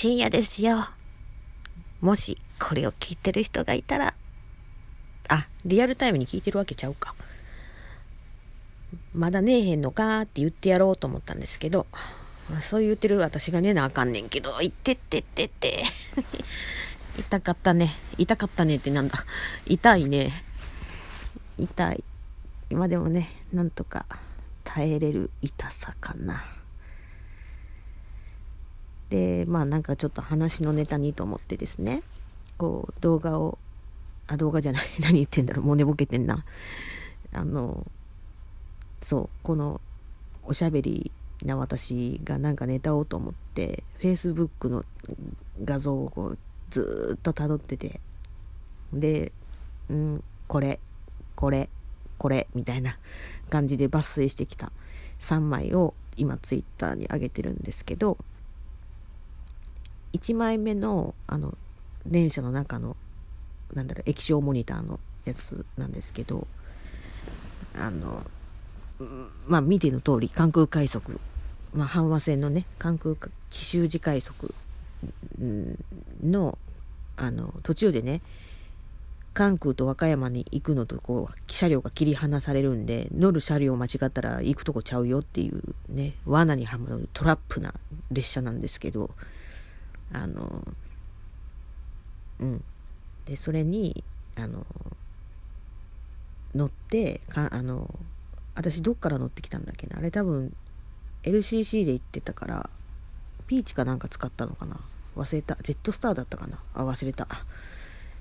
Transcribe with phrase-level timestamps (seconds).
[0.00, 0.86] 深夜ですよ。
[2.00, 4.14] もし、これを聞いてる人がいたら、
[5.28, 7.16] あ、リアルタイムに聞いてるわけちゃうか。
[9.12, 11.88] まだねえへんのかって言ってやろうと思ったんですけど、
[12.62, 15.82] そう言ってる私が寝なあかんねんけど、いってってってって。
[17.18, 17.92] 痛かったね。
[18.18, 19.26] 痛かったねってなんだ。
[19.66, 20.44] 痛いね。
[21.58, 22.04] 痛い。
[22.70, 24.06] 今でもね、なんとか
[24.62, 26.57] 耐えれる痛さかな。
[29.10, 32.02] で、まあなんかちょっと話のネタにと思ってですね、
[32.56, 33.58] こう動画を、
[34.26, 36.44] あ、動画じゃない、 何言ってんだろう、もう寝ぼけてんな。
[37.32, 37.86] あの、
[39.02, 39.80] そう、この
[40.44, 41.10] おしゃべり
[41.42, 44.84] な私がなんかネタをと思って、Facebook の
[45.64, 46.38] 画像をこう
[46.70, 48.00] ずっと辿ってて、
[48.92, 49.32] で、
[49.88, 50.80] うん、これ、
[51.34, 51.68] これ、
[52.18, 52.98] これ、みたいな
[53.48, 54.72] 感じで抜粋してきた
[55.20, 58.18] 3枚を今 Twitter に上げてるんですけど、
[60.12, 61.56] 1枚目の、あの、
[62.06, 62.96] 電車の中の、
[63.74, 66.46] なんだろう、液晶モニターのやつなんですけど、
[67.78, 68.24] あの、
[69.46, 71.20] まあ見ての通り、関空快速、
[71.74, 73.14] まあ阪和線のね、関空
[73.50, 74.54] 奇襲時快速
[76.22, 76.58] の、
[77.16, 78.22] あの、途中でね、
[79.38, 87.72] 関空と和歌山に行くのとこう車両が切り離されるんで乗る車両間違ったら行くとこちゃうよっていうね罠にはまるトラップな
[88.10, 89.10] 列車なんですけど
[90.12, 90.66] あの
[92.40, 92.64] うん。
[93.26, 94.04] でそれに
[94.36, 94.64] あの
[96.54, 97.94] 乗ってかあの
[98.54, 99.98] 私どっから乗ってきたんだっけな。
[99.98, 100.54] あれ多分
[101.24, 102.70] LCC で行ってたから
[103.46, 104.80] ピーチかなんか使ったのかな。
[105.16, 105.56] 忘れた。
[105.62, 106.58] ジェットスターだったかな。
[106.74, 107.28] あ忘れた。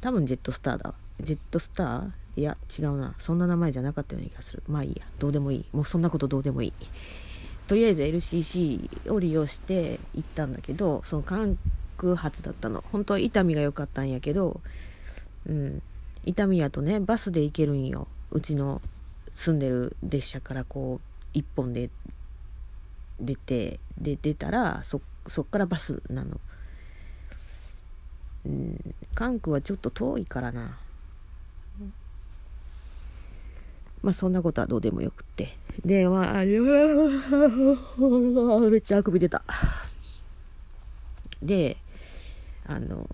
[0.00, 0.94] 多分ジェットスターだ。
[1.20, 2.10] ジェットスター？
[2.36, 3.14] いや違うな。
[3.18, 4.62] そんな名前じゃなかったような気がする。
[4.68, 5.06] まあいいや。
[5.18, 5.66] どうでもいい。
[5.72, 6.72] もうそんなことどうでもいい。
[7.66, 11.56] とりあえず LCC を利用して行ったんだけどその関
[12.16, 12.84] 発だったの。
[12.92, 14.60] 本当は伊丹が良かったんやけど
[15.46, 15.82] うん。
[16.24, 18.06] 伊丹やとねバスで行けるんよ。
[18.30, 18.80] うちの
[19.34, 21.90] 住んでる列車からこう一本で
[23.20, 26.40] 出てで出たらそそっからバスなの。
[28.46, 28.94] うん。
[29.14, 30.78] 関空はちょっと遠いからな。
[34.02, 35.56] まあそんなことはどうでもよくって。
[35.84, 36.56] で、まあ、 め
[38.78, 39.42] っちゃあくび出た。
[41.42, 41.76] で、
[42.70, 43.08] あの、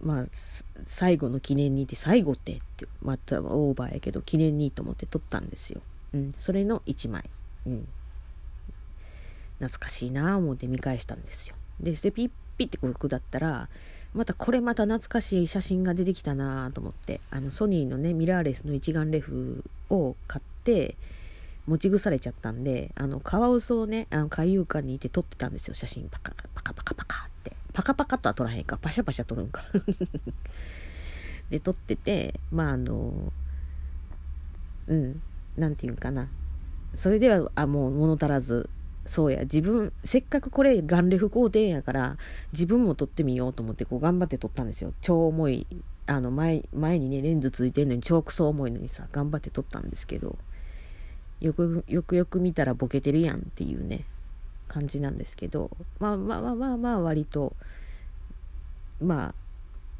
[0.00, 0.26] まあ、
[0.84, 5.80] 最後の記念にって、最後ってって、またオーバーやけど、記念にと思って撮ったんですよ。
[6.12, 7.30] うん、それの1枚。
[7.66, 7.88] うん。
[9.60, 11.54] 懐かしいなぁ思って見返したんですよ。
[11.80, 13.68] で、でピッピッてこうだったら、
[14.14, 20.96] またこれまた懐かしい写真が出てきたなあと思ってあのソニーのねミラーレスの一眼レフを買って
[21.66, 27.28] 持ち腐れちゃったんであのカワウソをねあの海遊館にいて撮ってたんですよ写真パカパカパカパカ
[27.72, 28.78] パカパカとは撮らへんか。
[28.78, 29.62] パシャパシャ撮るんか。
[31.50, 33.32] で撮っててまああの
[34.86, 35.20] うん
[35.56, 36.28] 何て言うんかな。
[36.96, 38.68] それではあもう物足らず。
[39.04, 42.16] そうや、自分、せっかくこれ、ガンレフ工程やから、
[42.52, 44.94] 自分も撮ってみようと思って、こう、頑張って撮ったんですよ。
[45.00, 45.66] 超重い、
[46.06, 50.38] あの、前、前にね、レンズついてんのに、超クソ重いのにさ、頑張って撮ったんですけど、
[51.40, 54.04] よく、よくよく見たらボケてるやんっていうね、
[54.68, 57.54] 感じなんですけど、まあまあまあまあ、割と、
[59.00, 59.34] まあ、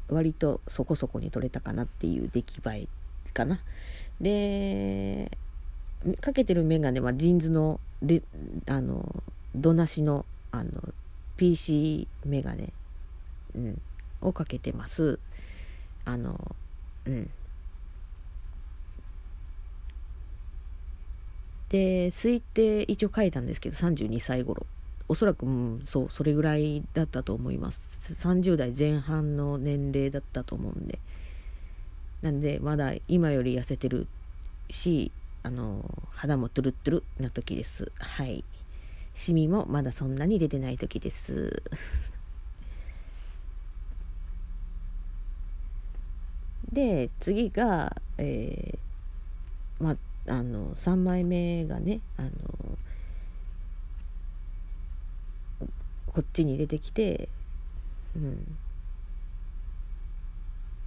[0.09, 2.87] 割とそこそこに撮れたかなっていう出来栄
[3.27, 3.59] えかな。
[4.19, 5.31] で、
[6.21, 8.21] かけてるメガネはジーンズのレ
[8.67, 9.23] あの
[9.55, 10.71] どなしのあの
[11.37, 12.73] PC メガネ、
[13.55, 13.81] うん、
[14.21, 15.19] をかけてます
[16.05, 16.55] あの
[17.05, 17.29] うん
[21.73, 24.67] で推定一応書いたんですけど32歳頃
[25.07, 27.81] おそらく、うん、そうそれぐらいだったと思います。
[28.13, 30.99] 30代前半の年齢だったと思うんで。
[32.21, 34.05] なんでまだ今より痩せてる
[34.69, 35.11] し
[35.41, 37.91] あの肌もトゥルトゥルな時です。
[37.97, 38.43] はい。
[39.15, 41.63] シミもまだそんなに出てない時です。
[46.71, 49.97] で次がえー、まあ
[50.27, 52.29] あの3枚目がねあの
[56.07, 57.29] こっちに出てきて
[58.15, 58.57] うん。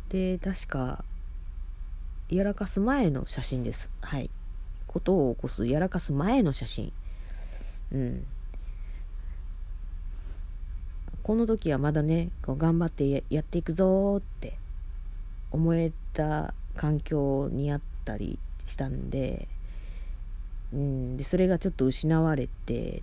[0.08, 1.04] で確か
[2.28, 3.90] やらかす前の写真です。
[4.00, 4.30] はい。
[4.86, 6.92] ことを起こすやらかす前の写真。
[7.92, 8.26] うん。
[11.22, 14.56] この時はまだねこう頑張ってやっていくぞって
[15.50, 19.48] 思えた環境にあったりしたんで,、
[20.72, 23.02] うん、でそれがちょっと失われて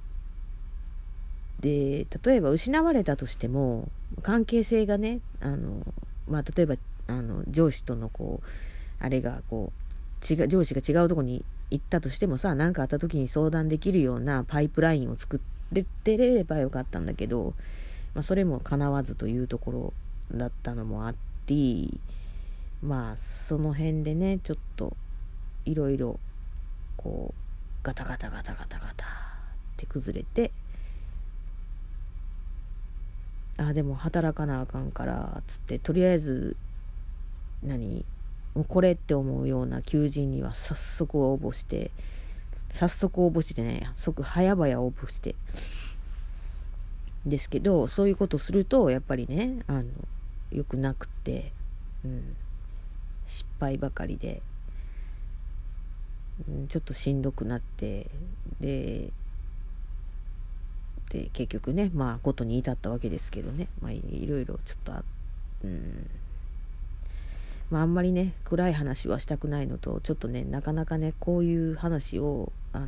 [1.59, 3.89] で例えば失われたとしても
[4.21, 5.85] 関係性がねあの、
[6.27, 6.75] まあ、例えば
[7.07, 17.53] あの上司とのこうあれがこう違上司が違うとこに行ったとしてもさ何かあった時に相談できるようなパイプラインを作れてればよかったんだけど、
[18.13, 19.93] まあ、それも叶わずというとこ
[20.31, 21.15] ろだったのもあ
[21.47, 21.99] り
[22.81, 24.95] まあその辺でねちょっと
[25.65, 26.19] いろいろ
[26.97, 27.43] こう
[27.83, 29.07] ガタガタガタガタガタっ
[29.77, 30.51] て崩れて
[33.57, 36.55] あでも働かなあかんからつってとりあえず
[37.61, 38.05] 何
[38.55, 41.91] もうこれって思うような求人には早速応募して
[42.69, 45.35] 早速応募してね即早々応募して
[47.25, 49.85] ですけどそういうことするとやっぱりねあの
[50.51, 51.51] よくなくて、
[52.03, 52.35] うん、
[53.25, 54.41] 失敗ばかりで。
[56.67, 58.07] ちょっとしんどくなって
[58.59, 59.11] で
[61.09, 63.67] で結局ねまあことに至ったわけですけどね。
[63.81, 65.03] まあいろいろちょっとあ
[65.63, 66.09] うん。
[67.69, 72.87] まああんまりね暗い話はしたくないのとちょっとねなかなかねこういう話をあの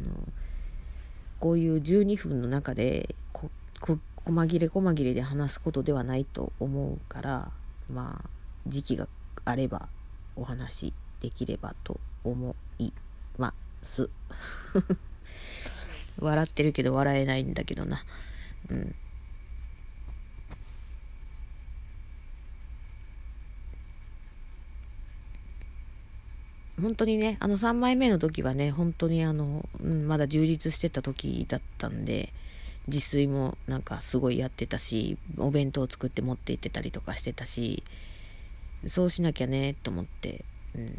[1.40, 3.50] こういう12分の中でこ
[3.80, 7.52] こ細切れ細切れで話すことではないと思うから
[7.92, 8.30] まあ
[8.68, 9.08] 時期が
[9.44, 9.88] あれば
[10.36, 12.92] お話できればと思い
[13.38, 14.10] ます。
[16.20, 18.04] 笑ってるけど笑えないんだけどな。
[18.70, 18.96] うん。
[26.82, 32.34] 本当にね、あの3枚目の時はね、本当にあの、うん、まだ充実してた時だったんで、
[32.88, 37.84] 自炊もなんかすごいやってたし、お弁当を作って持って行ってたりとかしてたし、
[38.86, 40.44] そうしなきゃね、と思って、
[40.76, 40.98] うん。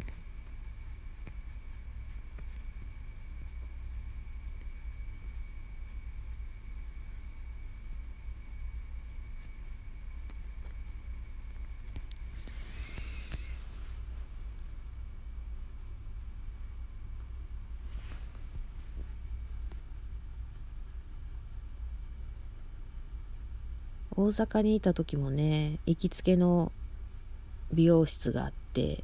[24.17, 26.71] 大阪にいた時もね行きつけの
[27.71, 29.03] 美容室があって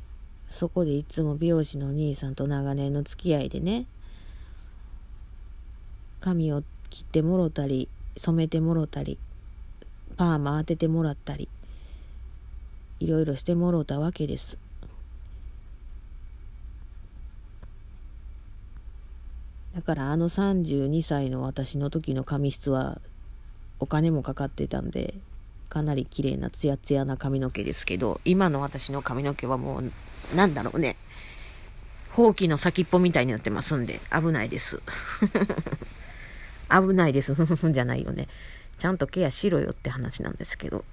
[0.49, 3.85] そこでいつも美容師のお兄さんと長年の付き合いでね
[6.19, 9.19] 髪を切ってもろたり染めてもろたり
[10.17, 11.47] パーマ当ててもらったり
[12.99, 14.57] いろいろしてもろたわけです。
[19.75, 23.01] だからあの32歳の私の時の髪質は
[23.79, 25.15] お金もかかってたんで、
[25.69, 29.91] かなり綺麗なツヤツヤな髪の毛ですけど、今の私の髪の毛はもう、
[30.35, 30.97] なんだろうね。
[32.11, 34.81] ほうきの先っぽみたいになってますんで、危ないです。
[36.69, 37.33] 危ないです。
[37.71, 38.27] じゃないよね。
[38.77, 40.85] ちゃんとケアしろよって話なんですけど。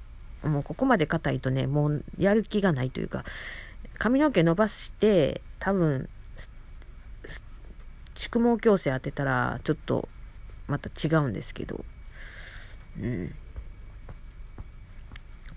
[0.43, 3.25] もうここまで硬いとね、もうやる気がないというか、
[3.99, 6.09] 髪の毛伸ばして、多分、
[8.15, 10.09] 宿毛矯正当てたら、ちょっと
[10.67, 11.85] また違うんですけど、
[12.99, 13.35] うん。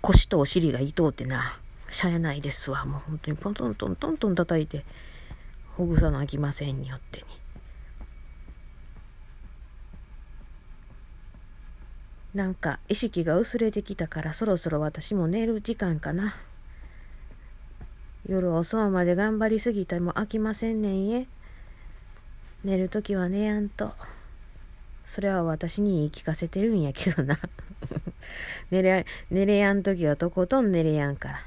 [0.00, 1.58] 腰とお尻が痛うてな、
[1.88, 2.84] しゃえないですわ。
[2.84, 4.84] もう本当にポントントントントン叩いて、
[5.76, 7.26] ほぐさなあきませんによってに。
[12.34, 16.36] なんか意識が薄れてきたからそろそろ私も寝る時間かな。
[18.26, 21.28] 夜遅うまで頑張りすぎても飽きませんねんえ。
[22.64, 23.92] 寝るときは寝やんと。
[25.04, 27.38] それは私に言い聞かせてるんやけどな
[28.70, 31.46] 寝れ、寝れやんときはとことん寝れやんから。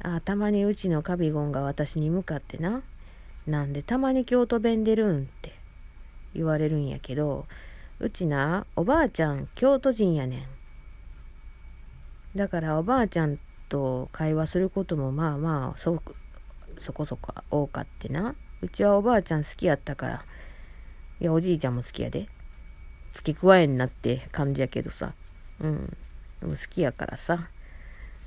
[0.00, 2.82] あたまにうちのカビゴンが私に向かってな、
[3.46, 5.52] なんでたまに京都弁出るんって
[6.34, 7.46] 言われるんやけど、
[7.98, 10.46] うちな、おばあちゃん京都人やねん。
[12.36, 16.02] だからおばあちゃんと会話することもまあまあそう
[16.78, 18.34] そこそこ多かってな。
[18.60, 20.24] うちはおばあちゃん好きやったから。
[21.20, 22.28] いや、おじいちゃんも好きやで。
[23.12, 25.14] 付け加えんなって感じやけどさ。
[25.60, 25.96] うん。
[26.40, 27.50] でも好きやからさ。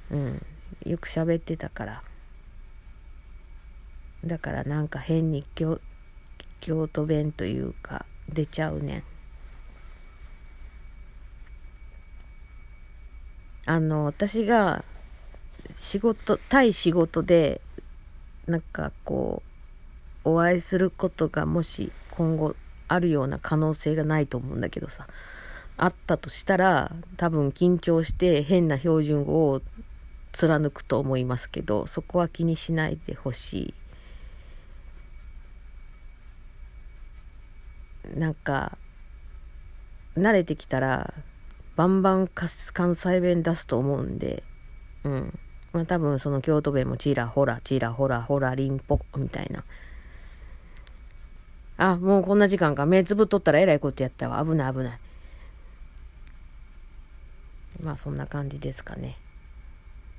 [0.10, 0.46] うん。
[0.86, 2.04] よく喋ってたから。
[4.26, 5.80] だからなんか変に京
[6.60, 9.04] 京都弁というか出ちゃうねん。
[13.66, 14.84] あの、私が
[15.70, 17.62] 仕事、対仕事で
[18.52, 19.42] なんかこ
[20.26, 22.56] うお会いすることがもし今後
[22.88, 25.08] あるような可能性がないと思うんだけどさ。
[25.78, 29.62] あったとしたら多分緊張して変な標準語を
[30.32, 33.74] 貫くと思いますけどそこは気にしないでほし
[38.14, 38.16] い。
[38.16, 38.78] なんか
[40.16, 41.16] 慣れてきたら
[41.76, 44.44] バンバン関西弁出すと思うんで。
[45.04, 45.40] うん。
[45.74, 49.64] まあ多分その京都弁もちらほらちらほらほらりんぽみたいな。
[51.78, 52.86] あもうこんな時間か。
[52.86, 54.44] 目つぶっとったらえらいことやったわ。
[54.46, 55.00] 危ない危ない。
[57.82, 59.18] まあそんな感じですかね。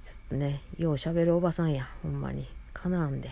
[0.00, 1.88] ちょっとねようしゃべるおばさんや。
[2.02, 2.48] ほんまに。
[2.72, 3.30] かなんで。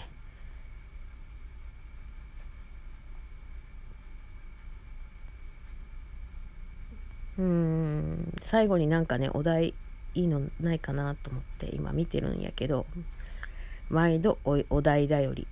[7.39, 8.33] うん。
[8.43, 9.75] 最後になんかねお題
[10.15, 12.87] いいのないかなと思って今見てるんやけど
[13.89, 15.47] 毎度おお題だより。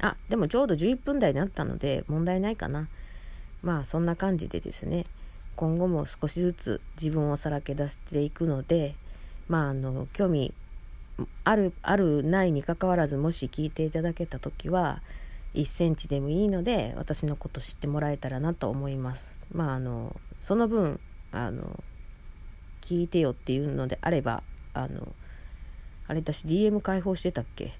[0.00, 2.88] あでもちょうど11分台になったので問題ないかな。
[3.62, 5.06] まあそんな感じでですね。
[5.56, 8.94] 今後も少しずつ自分をさらけ出していくので
[9.48, 10.54] まああの興味
[11.44, 15.02] あるあるないにかかわらずもし聞いていただけた時は
[15.54, 19.34] 1センチでもいいので私のこと知ってもらえたらなと思います。
[19.52, 21.00] まああのその分
[21.32, 21.82] あの
[22.80, 24.42] 聞いてよっていうのであれば
[24.74, 25.12] あの
[26.06, 27.72] あれ私 DM 開放してたっけ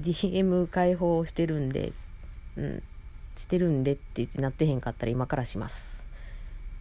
[0.00, 1.92] ？DM 開放してるんで
[2.56, 2.82] うん
[3.36, 6.06] してるんでって言ってなってへんかったら今からします。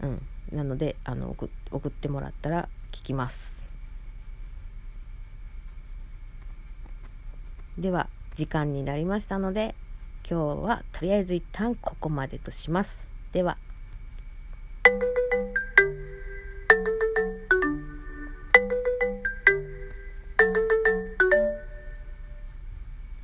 [0.01, 0.21] うん。
[0.51, 1.35] なのであの
[1.71, 3.68] 送ってもらったら聞きます。
[7.79, 9.73] では時間になりましたので
[10.29, 13.07] 今日はとりあえず一旦ここまでとします。
[13.31, 13.57] では